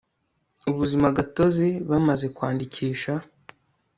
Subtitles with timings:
[0.69, 3.13] ubuzima gatozi bamaze kwandikisha